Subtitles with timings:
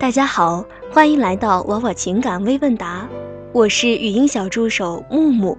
[0.00, 3.06] 大家好，欢迎来到娃娃情感微问答，
[3.52, 5.58] 我是语音小助手木木。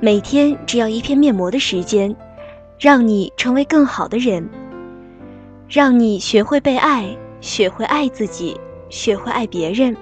[0.00, 2.12] 每天只要一片面膜的时间，
[2.80, 4.44] 让你成为更好的人，
[5.68, 9.96] 让你学会被爱，学会爱自己，学会爱别人。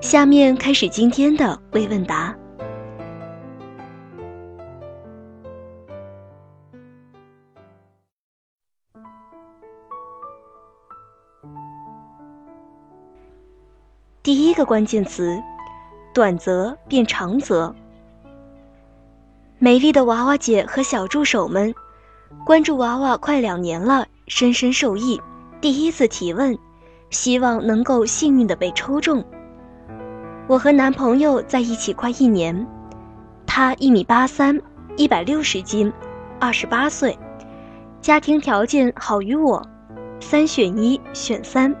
[0.00, 2.34] 下面开始今天的微问答。
[14.28, 15.42] 第一个关键词：
[16.12, 17.74] 短则变长则。
[19.58, 21.74] 美丽的娃娃姐和小助手们，
[22.44, 25.18] 关注娃娃快两年了，深深受益。
[25.62, 26.54] 第一次提问，
[27.08, 29.24] 希望能够幸运的被抽中。
[30.46, 32.66] 我和男朋友在一起快一年，
[33.46, 34.60] 他一米八三，
[34.98, 35.90] 一百六十斤，
[36.38, 37.18] 二十八岁，
[38.02, 39.66] 家庭条件好于我，
[40.20, 41.74] 三选一选三，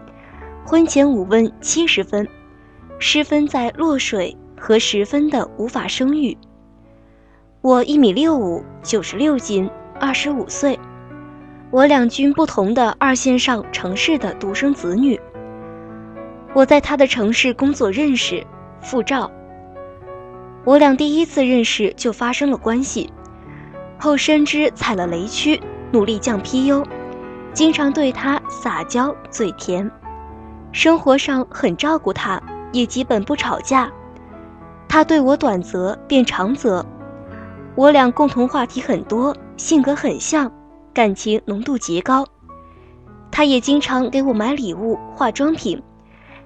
[0.64, 2.26] 婚前五问七十分。
[2.98, 6.36] 失分在落水和十分的无法生育。
[7.60, 10.78] 我一米六五，九十六斤，二十五岁。
[11.70, 15.20] 我两均不同的二线上城市的独生子女。
[16.54, 18.44] 我在他的城市工作认识，
[18.80, 19.30] 付照。
[20.64, 23.12] 我俩第一次认识就发生了关系，
[23.98, 25.60] 后深知踩了雷区，
[25.92, 26.84] 努力降 PU，
[27.52, 29.90] 经常对他撒娇嘴甜，
[30.72, 32.42] 生活上很照顾他。
[32.72, 33.90] 也基本不吵架，
[34.88, 36.84] 他对我短则变长则，
[37.74, 40.50] 我俩共同话题很多，性格很像，
[40.92, 42.26] 感情浓度极高。
[43.30, 45.80] 他也经常给我买礼物、化妆品，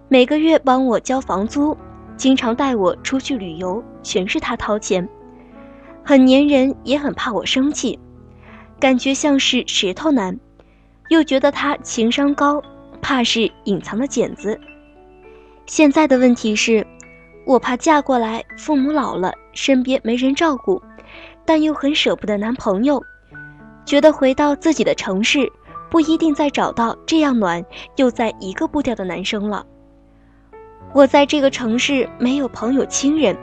[0.09, 1.77] 每个月帮我交房租，
[2.17, 5.09] 经常带我出去旅游，全是他掏钱。
[6.05, 7.99] 很粘人，也很怕我生气，
[8.79, 10.39] 感觉像是石头男，
[11.09, 12.61] 又觉得他情商高，
[13.01, 14.61] 怕是隐藏的茧子。
[15.67, 16.87] 现在的问题是，
[17.47, 20.83] 我怕嫁过来，父母老了，身边没人照顾，
[21.45, 23.03] 但又很舍不得男朋友，
[23.87, 25.51] 觉得回到自己的城市，
[25.89, 27.65] 不一定再找到这样暖
[27.97, 29.65] 又在一个步调的男生了。
[30.93, 33.37] 我在这个城市没有朋友亲人，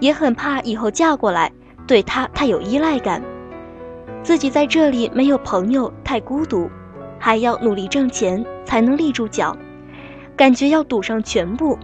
[0.00, 1.50] 也很怕以后嫁过来
[1.86, 3.22] 对他太有依赖感，
[4.22, 6.70] 自己在这里没有朋友太孤独，
[7.18, 9.56] 还要努力挣钱才能立住脚。
[10.36, 11.78] 感觉要赌上全部，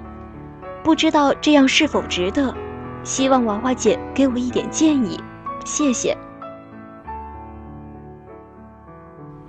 [0.83, 2.55] 不知道这样是否值得？
[3.03, 5.19] 希望娃娃姐给我一点建议，
[5.65, 6.17] 谢谢。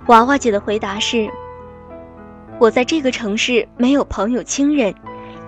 [0.06, 1.28] 娃娃姐的回答是：
[2.58, 4.94] 我在这个城市没有朋友亲人，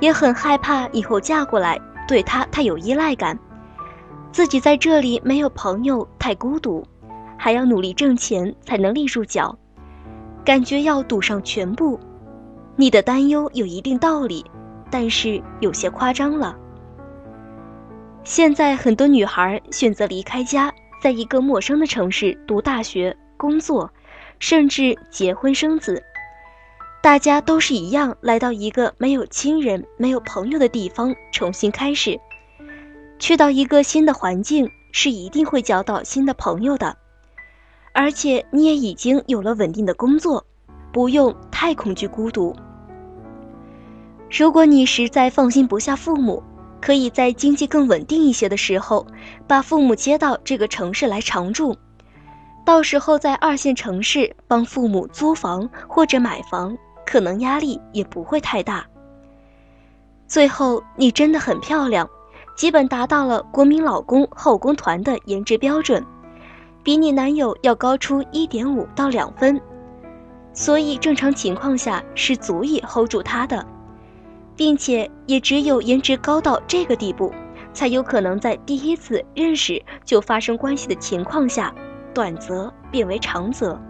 [0.01, 3.39] 也很害怕以后嫁过来对他太有依赖感，
[4.33, 6.85] 自己在这里没有朋友太孤独，
[7.39, 9.57] 还要努力挣钱才能立住脚，
[10.45, 11.99] 感觉要赌上全部。
[12.77, 14.45] 你的担忧有一定道理，
[14.91, 16.57] 但是有些夸张了。
[18.25, 23.89] 现在很多女孩选择离开家，在一个陌生的城市读大学、工作，
[24.41, 26.03] 甚至结婚生子。
[27.01, 32.19] 大家都是一样，来到一个没有亲人、没有朋友的地方重新开始。
[33.21, 36.97] 去到一个新的环境，是一定会交到新的朋友的，
[37.93, 40.45] 而且你也已经有了稳定的工作。
[40.93, 42.55] 不用太恐惧孤独。
[44.37, 46.43] 如果你实在放心不下父母，
[46.81, 49.07] 可以在经济更稳定一些的时候，
[49.47, 51.77] 把父母接到这个城市来常住。
[52.67, 58.85] 到时候在二线城市帮父母租房或者买房，可能压力也不会太大。
[60.27, 62.11] 最后，你真的很漂亮，
[62.57, 66.05] 基本达到了国民老公后宫团的颜值标准，
[66.83, 69.61] 比你男友要高出一点五到两分。
[70.53, 73.65] 所以正常情况下是足以 hold 住他的，
[74.57, 77.33] 并且也只有颜值高到这个地步，
[77.73, 81.75] 才有可能在第一次认识就发生关系的情况下，
[82.13, 83.81] 短则变为长则。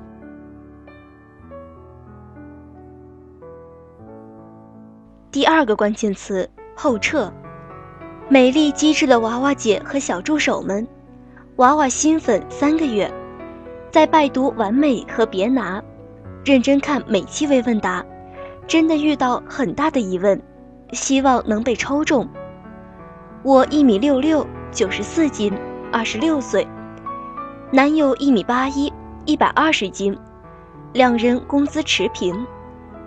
[5.30, 7.32] 第二个关键词后撤，
[8.28, 10.86] 美丽机智的娃娃姐和小助手们，
[11.56, 13.12] 娃娃新粉三个月，
[13.90, 15.82] 在拜读完美和别拿。
[16.44, 18.04] 认真看每期微问答，
[18.66, 20.40] 真的遇到很大的疑问，
[20.94, 22.28] 希望能被抽中。
[23.42, 25.52] 我一米六六，九十四斤，
[25.92, 26.66] 二十六岁，
[27.70, 28.90] 男友一米八一，
[29.26, 30.16] 一百二十斤，
[30.92, 32.46] 两人工资持平，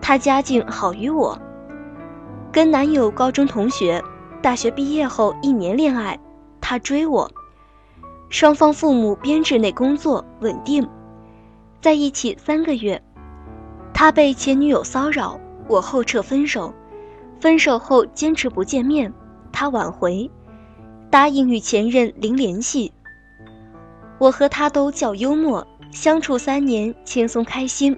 [0.02, 1.40] 他家境好于我，
[2.52, 4.04] 跟男友高中同学，
[4.42, 6.20] 大学毕业后一年恋爱，
[6.62, 7.32] 他追我，
[8.30, 10.88] 双方父母编制内工作稳定，
[11.82, 13.02] 在一起三个月。
[13.94, 16.72] 他被前女友骚扰，我后撤分手，
[17.40, 19.14] 分手后坚持不见面，
[19.52, 20.30] 他挽回，
[21.10, 22.92] 答应与前任零联系。
[24.20, 27.98] 我和他都较幽默，相处三年轻松开心。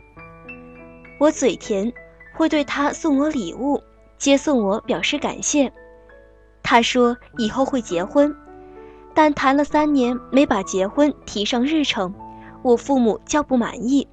[1.19, 1.91] 我嘴甜，
[2.35, 3.81] 会对他送我礼物，
[4.17, 5.71] 接送我表示感谢。
[6.61, 8.35] 他说以后会结婚，
[9.13, 12.13] 但谈了三年没把结婚提上日程，
[12.61, 14.07] 我父母较不满意。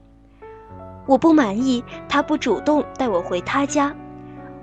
[1.06, 3.94] 我不满意他不主动带我回他家，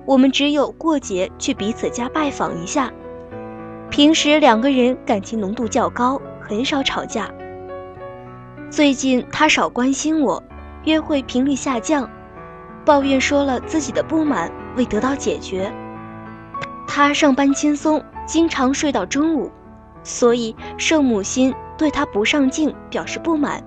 [0.05, 2.91] 我们只有过节去彼此家拜访一下。
[3.89, 7.29] 平时两个人感情浓度较高，很少吵架。
[8.69, 10.41] 最近他少关心我，
[10.83, 12.09] 约会频率下降，
[12.83, 15.71] 抱怨说了自己的不满未得到解决。
[16.87, 19.51] 他上班轻松，经常睡到中午，
[20.03, 23.63] 所以圣母心对他不上进表示不满。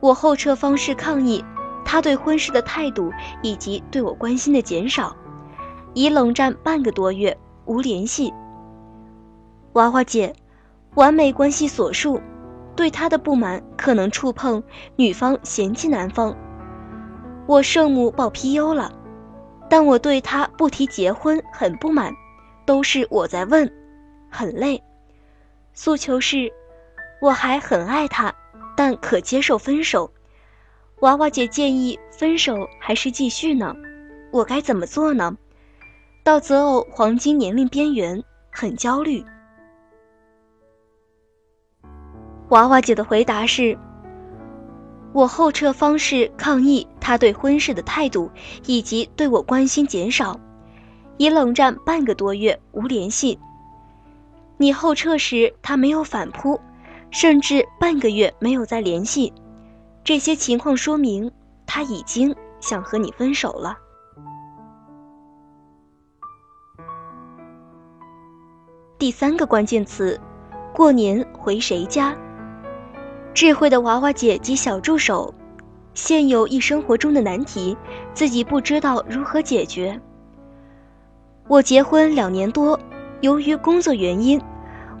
[0.00, 1.44] 我后撤方式抗议
[1.84, 5.14] 他对婚事的态度以及对我关心的减少，
[5.92, 7.36] 已冷战半个多月，
[7.66, 8.32] 无联系。
[9.74, 10.34] 娃娃姐，
[10.94, 12.20] 完美关系所述，
[12.74, 14.62] 对他的不满可能触碰
[14.96, 16.34] 女方嫌弃男方。
[17.46, 18.90] 我圣母报 PU 了，
[19.68, 22.12] 但我对他不提结婚很不满，
[22.64, 23.70] 都是我在问，
[24.30, 24.82] 很累。
[25.72, 26.52] 诉求是，
[27.20, 28.32] 我还很爱他。
[28.76, 30.10] 但可接受分手，
[31.00, 33.74] 娃娃姐建议分手还是继续呢？
[34.30, 35.36] 我该怎么做呢？
[36.22, 39.24] 到择偶黄金年龄边缘，很焦虑。
[42.48, 43.76] 娃娃姐的回答是：
[45.12, 48.30] 我后撤方式抗议他对婚事的态度，
[48.66, 50.40] 以及对我关心减少，
[51.18, 53.38] 已冷战半个多月，无联系。
[54.56, 56.58] 你后撤时，他没有反扑。
[57.10, 59.32] 甚至半个月没有再联系，
[60.04, 61.32] 这些情况说明
[61.66, 63.78] 他已经想和你分手了。
[68.98, 70.20] 第三个关键词，
[70.74, 72.14] 过年回谁家？
[73.32, 75.34] 智慧的娃娃姐及小助手，
[75.94, 77.76] 现有一生活中的难题，
[78.12, 79.98] 自己不知道如何解决。
[81.48, 82.78] 我结婚两年多，
[83.22, 84.40] 由于工作原因。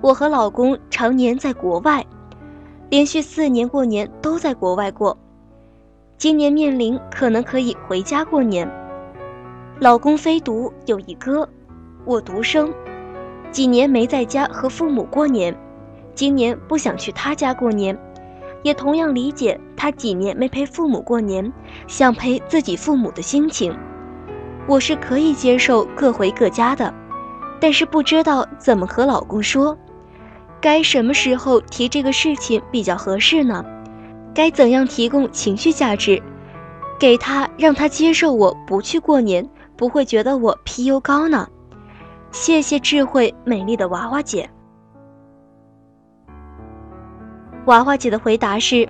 [0.00, 2.04] 我和老公常年在国外，
[2.90, 5.16] 连续四年过年都在国外过。
[6.16, 8.70] 今年面临可能可以回家过年。
[9.80, 11.48] 老公非独有一哥，
[12.04, 12.72] 我独生，
[13.50, 15.54] 几年没在家和父母过年，
[16.14, 17.98] 今年不想去他家过年，
[18.62, 21.52] 也同样理解他几年没陪父母过年，
[21.88, 23.76] 想陪自己父母的心情。
[24.68, 26.94] 我是可以接受各回各家的，
[27.60, 29.76] 但是不知道怎么和老公说。
[30.64, 33.62] 该什么时候提这个事情比较合适呢？
[34.34, 36.22] 该怎样提供情绪价值，
[36.98, 39.46] 给他让他接受我不去过年，
[39.76, 41.46] 不会觉得我 PU 高呢？
[42.32, 44.48] 谢谢智慧美丽的娃娃姐。
[47.66, 48.88] 娃娃姐的回答是：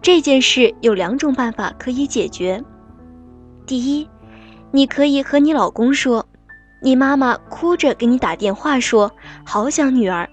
[0.00, 2.64] 这件事有两种办法可以解决。
[3.66, 4.08] 第一，
[4.70, 6.24] 你可以和你老公说，
[6.80, 9.12] 你妈妈哭着给你打电话说，
[9.44, 10.26] 好想女儿。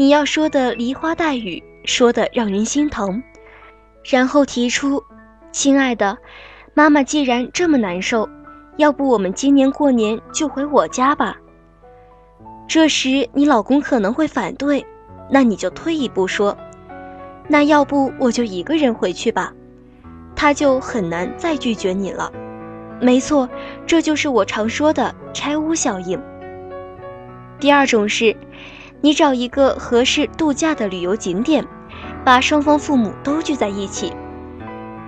[0.00, 3.22] 你要说的梨花带雨，说的让人心疼，
[4.02, 5.04] 然后提出
[5.52, 6.16] ：“亲爱的，
[6.72, 8.26] 妈妈既然这么难受，
[8.78, 11.36] 要不我们今年过年就回我家吧。”
[12.66, 14.86] 这时你老公可能会反对，
[15.30, 16.56] 那你就退一步说
[17.46, 19.52] ：“那要不我就一个人回去吧。”
[20.34, 22.32] 他就很难再拒绝你了。
[23.02, 23.46] 没错，
[23.86, 26.18] 这就是我常说的拆屋效应。
[27.58, 28.34] 第二种是。
[29.02, 31.66] 你找一个合适度假的旅游景点，
[32.24, 34.12] 把双方父母都聚在一起。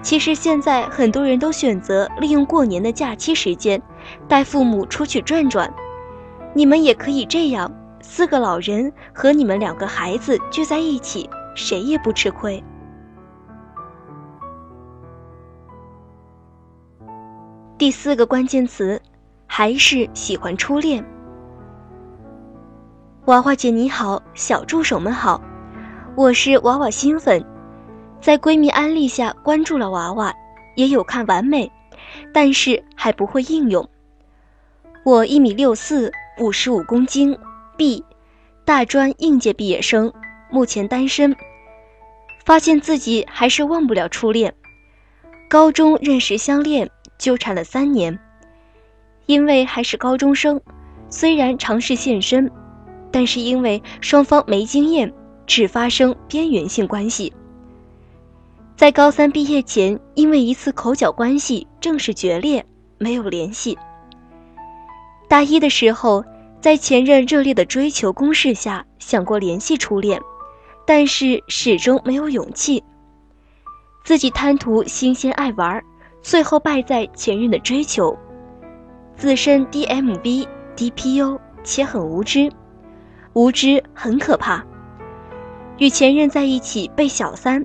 [0.02, 3.80] 其实现在很多人都选择利用过年的假期时间，
[4.26, 5.72] 带父母出去转转。
[6.54, 7.70] 你们也可以这样，
[8.00, 12.62] 四个老人和你们两个孩子聚在一起，谁也不吃亏。
[17.78, 19.00] 第四个关键词，
[19.46, 21.04] 还是喜欢初恋。
[23.26, 25.40] 娃娃姐你好，小助手们好，
[26.16, 27.44] 我是娃娃新粉，
[28.20, 30.34] 在闺蜜安利下关注了娃娃，
[30.74, 31.70] 也有看完美，
[32.34, 33.88] 但是还不会应用。
[35.04, 36.10] 我一米六四，
[36.40, 37.38] 五十五公斤
[37.76, 38.04] ，B，
[38.64, 40.12] 大专应届毕业生，
[40.50, 41.36] 目前单身。
[42.44, 44.52] 发现自己还是忘不了初恋，
[45.48, 48.18] 高中认识相恋，纠缠了三年，
[49.26, 50.60] 因为还是高中生，
[51.08, 52.50] 虽然尝试现身。
[53.12, 55.12] 但是因为双方没经验，
[55.46, 57.32] 只发生边缘性关系。
[58.74, 62.64] 在高三毕业前，因为一次口角关系正式决裂，
[62.98, 63.78] 没有联系。
[65.28, 66.24] 大一的时候，
[66.60, 70.20] 在前任热烈的追求攻势下，想过联系初恋，
[70.86, 72.82] 但是始终没有勇气。
[74.04, 75.80] 自己贪图新鲜爱玩，
[76.22, 78.18] 最后败在前任的追求。
[79.16, 82.50] 自身 DMB、DPU 且很无知，
[83.34, 84.64] 无知很可怕。
[85.78, 87.64] 与前任在一起被小三，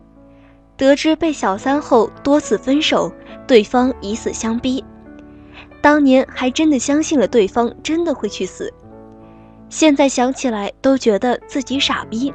[0.75, 3.11] 得知被小三后多次分手，
[3.45, 4.83] 对方以死相逼。
[5.81, 8.73] 当年还真的相信了对方真的会去死，
[9.69, 12.33] 现在想起来都觉得自己傻逼。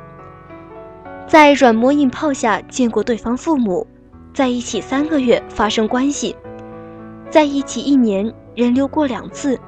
[1.27, 3.87] 在软磨硬泡下见过对方父母，
[4.35, 6.37] 在一起三个月发生关系，
[7.31, 9.59] 在一起一年人流过两次，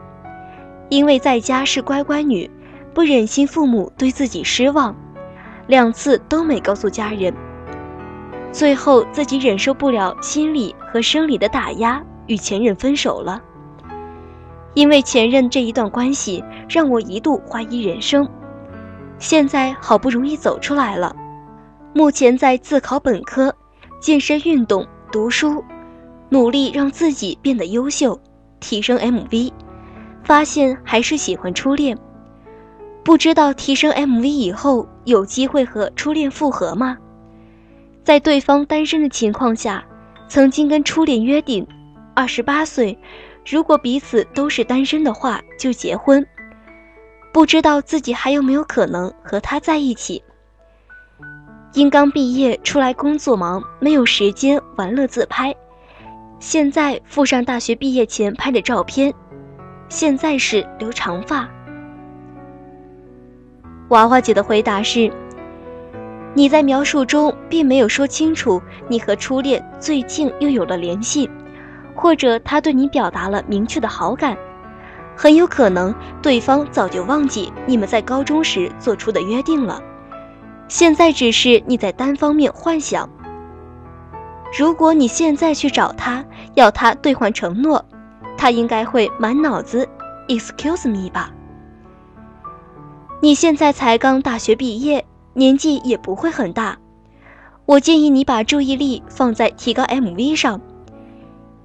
[0.91, 2.49] 因为在家是乖乖女，
[2.95, 4.95] 不忍心父母对自己失望。
[5.67, 7.35] 两次都没告诉家人，
[8.53, 13.43] 最后自己忍受不了心理和生理的打压，与前任分手了。
[14.75, 18.29] 因为前任这一段关系，让我一度怀疑人生。
[19.19, 21.15] 现在好不容易走出来了，
[21.95, 23.55] 目前在自考本科，
[24.01, 25.65] 健身运动、读书，
[26.29, 28.21] 努力让自己变得优秀，
[28.61, 29.51] 提升 MV，
[30.25, 31.97] 发现还是喜欢初恋。
[33.05, 36.97] 不知道提升 MV 以后有机会和初恋复合吗？
[38.03, 39.85] 在对方单身的情况下，
[40.27, 41.67] 曾经跟初恋约定，
[42.15, 42.99] 二十八岁，
[43.47, 46.27] 如果彼此都是单身的话就结婚。
[47.31, 50.23] 不知道自己还有没有可能和他在一起？
[51.75, 55.55] 因刚毕业出来工作忙，没有时间玩乐自拍，
[56.39, 59.13] 现在附上大学毕业前拍的照片，
[59.89, 61.47] 现在是留长发。
[63.89, 65.13] 娃娃姐的回答是：
[66.33, 71.29] 你在描述中并没有说清楚你和初恋最近又有了联系，
[71.95, 74.37] 或者他对你表达了明确的好感，
[75.15, 79.81] 很有可能对方早就忘记你们在高中时做出的约定了，
[80.67, 83.09] 现在只是你在单方面幻想。
[84.57, 86.25] 如果你现在去找他
[86.55, 87.85] 要他兑换承诺，
[88.37, 89.87] 他应该会满脑子
[90.29, 91.31] “excuse me” 吧。
[93.21, 96.79] 你现在才刚大学毕业，年纪也不会很大。
[97.65, 100.61] 我建议你把注意力放在提高 MV 上。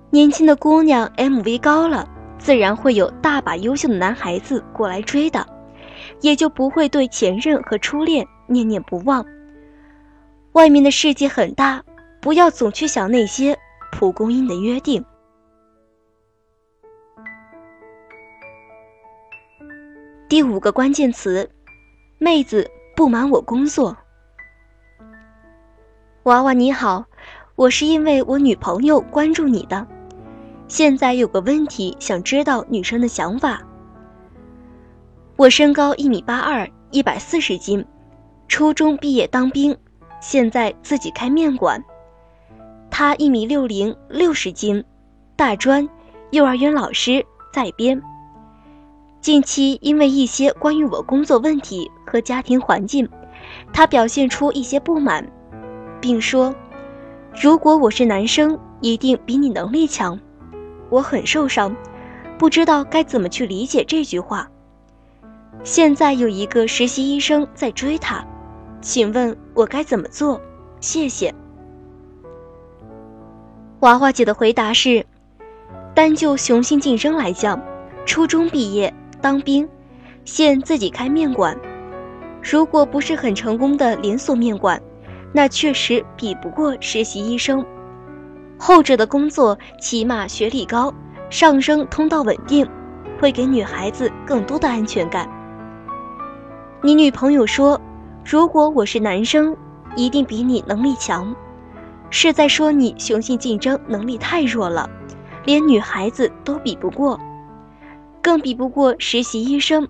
[0.10, 5.46] 年轻的姑娘 MV 高了，自然会有大把优秀的男孩子过来追的，
[6.22, 9.26] 也就不会对前任和初恋念念不忘。
[10.54, 11.84] 外面的世界很大，
[12.22, 13.58] 不要总去想那些
[13.92, 15.04] 蒲公英的约定。
[20.30, 21.50] 第五个关键词，
[22.20, 23.98] 妹子不瞒我工作。
[26.22, 27.04] 娃娃你好，
[27.56, 29.88] 我是因为我女朋友关注你的，
[30.68, 33.64] 现在有个问题想知道女生的想法。
[35.36, 37.84] 我身高一米八二，一百四十斤，
[38.48, 39.76] 初中毕业当兵，
[40.22, 41.84] 现在自己开面馆。
[42.92, 44.86] 她一米六零，六十斤，
[45.36, 45.90] 大专，
[46.30, 48.00] 幼儿园老师，在编。
[49.22, 53.08] 近期因为一些关于我工作问题和家庭环境，
[53.74, 55.30] 他表现出一些不满，
[56.00, 56.56] 并说
[57.42, 60.18] ：“如果我是男生，一定比你能力强。”
[60.90, 61.76] 我很受伤，
[62.38, 64.50] 不知道该怎么去理解这句话。
[65.66, 68.26] 现在有一个实习医生在追他，
[68.82, 70.40] 请问我该怎么做？
[70.80, 71.36] 谢谢。
[73.82, 75.06] 娃娃姐的回答是：
[75.94, 77.62] 单就雄性竞争来讲，
[78.06, 78.94] 初中毕业。
[79.22, 79.68] 当兵，
[80.26, 81.58] 现自己开面馆，
[82.42, 84.82] 如果不是很成功的连锁面馆，
[85.34, 87.66] 那确实比不过实习医生。
[88.58, 90.94] 后者的工作起码学历高，
[91.30, 92.68] 上升通道稳定，
[93.20, 95.30] 会给女孩子更多的安全感。
[96.82, 97.80] 你女朋友说
[98.24, 99.56] ：“如果我是男生，
[99.96, 101.36] 一定比你能力强。”
[102.10, 104.90] 是在说你雄性竞争能力太弱了，
[105.46, 107.20] 连女孩子都比不过。
[108.22, 109.88] 更比不过实习医生，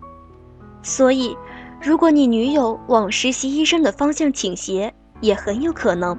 [0.83, 1.35] 所以，
[1.81, 6.17] 如果你女友往实习医生的方向倾斜，也很有可能。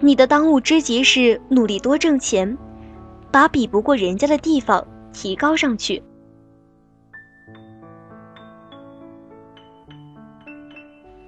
[0.00, 2.56] 你的当务之急是努力多挣钱，
[3.32, 6.02] 把比不过人家的地方提高上去。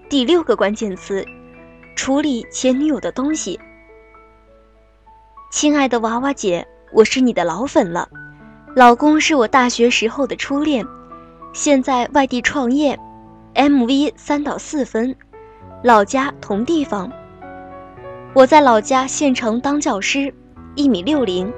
[0.08, 1.24] 第六个关键词：
[1.96, 3.58] 处理前女友的东西。
[5.50, 8.08] 亲爱的娃娃姐，我是你的老粉了。
[8.76, 10.86] 老公是我大学时候的初恋，
[11.52, 12.96] 现在外地创业
[13.56, 15.16] ，MV 三到四分，
[15.82, 17.10] 老家同地方。
[18.32, 20.32] 我在老家县城当教师，
[20.76, 21.52] 一米六零，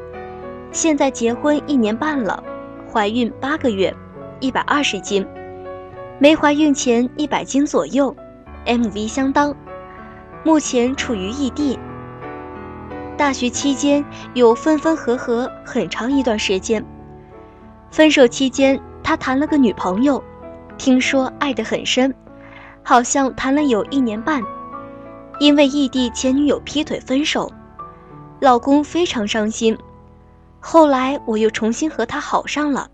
[0.73, 2.43] 现在结婚一年半了，
[2.91, 3.95] 怀孕八个月，
[4.41, 5.27] 一百二十斤，
[6.19, 8.17] 没怀孕前一百斤左右
[8.65, 9.55] ，MV 相当。
[10.45, 11.79] 目前处于异地。
[13.19, 14.03] 大学期间
[14.33, 16.83] 有分分合合很长一段时间。
[17.93, 20.25] 分手期间，他谈了个女朋友，
[20.79, 22.13] 听说爱得很深，
[22.83, 24.43] 好像谈了有一年半。
[25.39, 27.53] 因为异地前女友劈腿分手，
[28.41, 29.77] 老公非常伤心。
[30.59, 32.89] 后来我又重新和他好上了，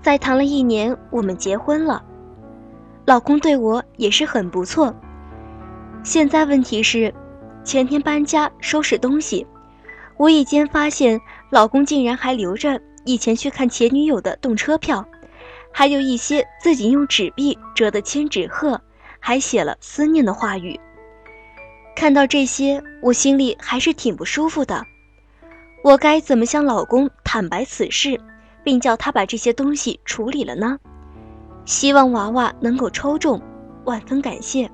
[0.00, 2.02] 再谈了一年，我们结婚了。
[3.04, 4.94] 老公对我也是很不错。
[6.02, 7.12] 现在问题是，
[7.62, 9.46] 前天搬家收拾东西，
[10.16, 15.02] 无意间发现老公竟然还留着以前去看前女友的动车票，
[15.72, 18.78] 还有一些自己用纸币折的千纸鹤，
[19.18, 20.78] 还写了思念的话语。
[21.96, 24.84] 看到这些，我心里还是挺不舒服的。
[25.82, 28.20] 我该怎么向老公坦白此事，
[28.62, 30.78] 并叫他把这些东西处理了呢？
[31.64, 33.40] 希望娃娃能够抽中，
[33.84, 34.70] 万分感谢。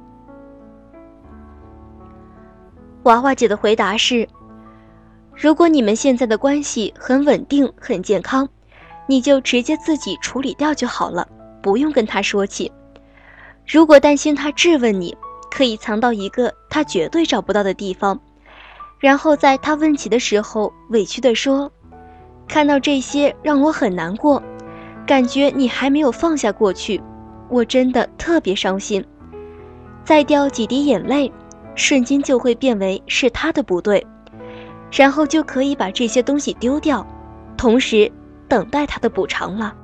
[3.05, 4.29] 娃娃姐的回答是：
[5.37, 8.49] 如果你们现在的关系很稳定、很健康，
[9.07, 11.27] 你就直接自己处理掉就好了，
[11.61, 12.71] 不用跟他说起。
[13.67, 15.17] 如果担心他质问你，
[15.51, 18.19] 可以藏到一个他绝对找不到的地方，
[18.99, 21.71] 然后在他问起的时候，委屈地说
[22.49, 24.43] ：“看到这些让我很难过，
[25.07, 27.01] 感觉你还没有放下过去，
[27.49, 29.05] 我真的特别伤心。”
[30.05, 31.33] 再掉几滴眼泪，
[31.75, 34.07] 瞬间就会变为是他的不对，
[34.97, 37.05] 然后就可以把这些东西丢掉，
[37.57, 38.11] 同时
[38.49, 39.75] 等待他的补偿了。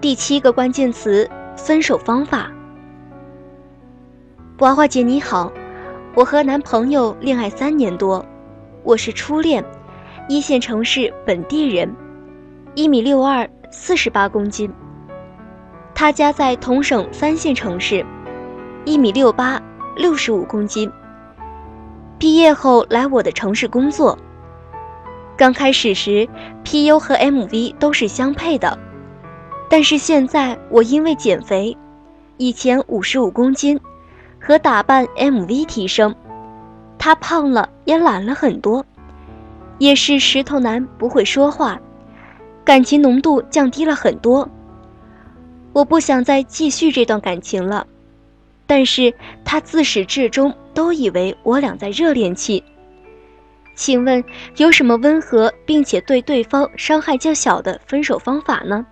[0.00, 2.48] 第七个关键词：分手方法。
[4.60, 5.52] 娃娃姐你好，
[6.14, 8.24] 我和男朋友恋爱三年多，
[8.84, 9.64] 我是初恋，
[10.28, 11.92] 一线城市本地人，
[12.76, 14.72] 一米六二，四十八公斤。
[15.96, 18.06] 他家在同省三线城市，
[18.84, 19.60] 一米六八，
[19.96, 20.92] 六十五公斤。
[22.18, 24.16] 毕业后来我的城市工作。
[25.36, 26.28] 刚开始时
[26.64, 28.78] ，PU 和 MV 都是相配的。
[29.68, 31.76] 但是现在我因为减肥，
[32.36, 33.80] 以前五十五公斤，
[34.40, 36.14] 和打扮 MV 提升，
[36.98, 38.84] 他胖了也懒了很多，
[39.78, 41.80] 也是石头男不会说话，
[42.64, 44.48] 感情浓度降低了很多。
[45.72, 47.86] 我不想再继续这段感情了，
[48.66, 52.62] 但是他自始至终都以为我俩在热恋期。
[53.74, 54.24] 请问
[54.56, 58.84] 有什么温和并且对对方伤害较小的分手方法呢？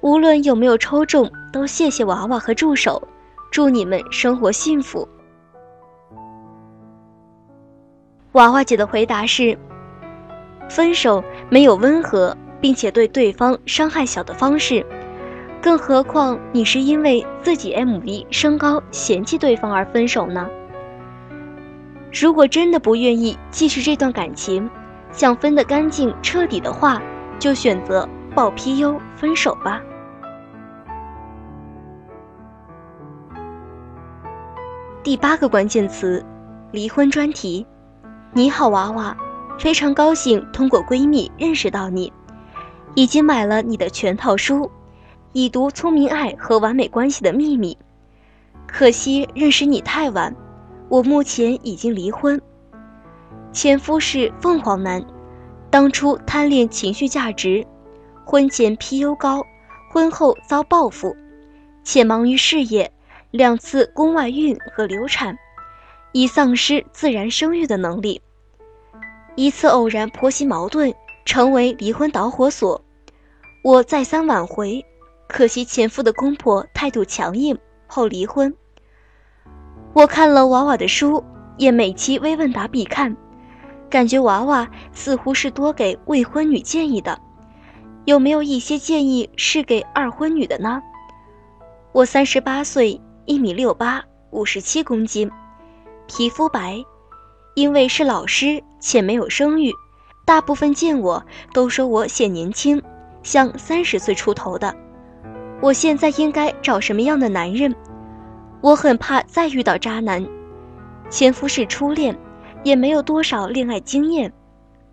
[0.00, 3.02] 无论有没有抽中，都谢谢娃娃和助手，
[3.50, 5.08] 祝你们生活幸福。
[8.32, 9.56] 娃娃姐的回答是：
[10.68, 14.84] 分手没有温和并且对对方伤害小的方式，
[15.64, 20.46] 更何况你是因为自己 MV 身高嫌弃对方而分手呢？
[22.12, 24.68] 如果真的不愿意继续这段感情，
[25.10, 27.00] 想分得干净彻底的话，
[27.38, 29.80] 就选择报 PU 分手吧。
[35.02, 36.22] 第八个关键词，
[36.72, 37.66] 离婚专题。
[38.34, 39.16] 你好，娃娃，
[39.58, 42.12] 非常高兴通过闺蜜认识到你，
[42.94, 44.70] 已经买了你的全套书，
[45.36, 47.76] 已读《聪明爱》和《完美关系的秘密》。
[48.68, 50.32] 可惜认识你太晚，
[50.88, 52.40] 我目前已经离婚。
[53.52, 55.04] 前夫是凤凰男，
[55.70, 57.66] 当初贪恋情绪价值，
[58.24, 59.44] 婚前 PU 高，
[59.90, 61.16] 婚后遭报复，
[61.82, 62.90] 且忙于事业。
[63.32, 65.36] 两次宫外孕和流产，
[66.12, 68.22] 已丧失自然生育的能力。
[69.34, 70.94] 一次偶然婆媳矛盾，
[71.24, 72.80] 成为离婚导火索。
[73.64, 74.86] 我再三挽回，
[75.28, 78.54] 可惜前夫的公婆态度强硬，后离婚。
[79.92, 81.24] 我看了娃娃的书，
[81.56, 83.16] 也每期微问答必看，
[83.88, 87.20] 感觉娃娃似乎是多给未婚女建议的。
[88.04, 90.82] 有没有一些建议是给二婚女的呢？
[91.92, 93.00] 我三十八岁。
[93.26, 95.30] 一米六八，五十七公斤，
[96.06, 96.84] 皮肤白，
[97.54, 99.72] 因为是老师且没有生育，
[100.26, 102.82] 大部分见我都说我显年轻，
[103.22, 104.76] 像三十岁出头的。
[105.64, 107.74] 我现在应该找什么样的男人？
[108.60, 110.22] 我很怕再遇到渣男。
[111.08, 112.14] 前夫是初恋，
[112.62, 114.30] 也没有多少恋爱经验。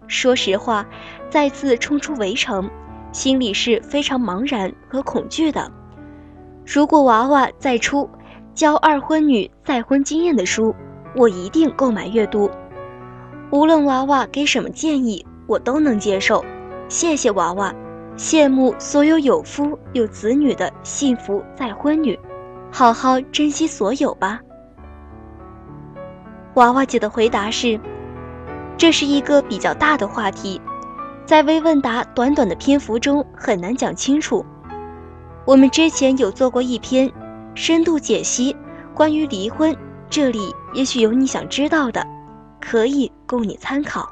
[0.07, 0.87] 说实话，
[1.29, 2.69] 再次冲出围城，
[3.11, 5.69] 心里是非常茫然和恐惧的。
[6.65, 8.09] 如果娃娃再出，
[8.53, 10.73] 教二婚女再婚经验的书，
[11.17, 12.49] 我一定购买阅读。
[13.51, 16.45] 无论娃娃给什么建议，我都能接受。
[16.87, 17.75] 谢谢娃娃，
[18.21, 22.17] 羡慕所有有夫有子女的幸福再婚女，
[22.71, 24.39] 好好珍惜所有吧。
[26.53, 27.79] 娃娃姐的回答是：
[28.77, 30.61] 这是一个比较大的话题，
[31.25, 34.45] 在微问答短短的篇幅中很难讲清楚。
[35.43, 37.11] 我们之前有做过一篇
[37.55, 38.55] 深度解析
[38.93, 39.75] 关于离婚，
[40.11, 42.05] 这里也许有你想知道的，
[42.59, 44.07] 可以供你参考。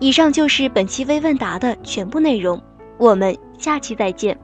[0.00, 2.60] 以上就是本期微问答的全部内容，
[2.98, 4.38] 我们下期再见。